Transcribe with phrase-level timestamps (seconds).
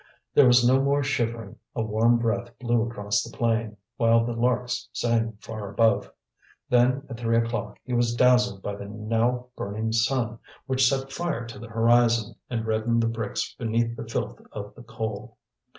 [0.33, 4.89] There was no more shivering, a warm breath blew across the plain, while the larks
[4.91, 6.11] sang far above.
[6.69, 11.45] Then at three o'clock he was dazzled by the now burning sun which set fire
[11.45, 15.37] to the horizon, and reddened the bricks beneath the filth of the coal.